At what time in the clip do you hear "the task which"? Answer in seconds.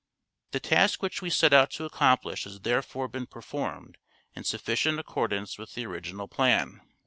0.49-1.21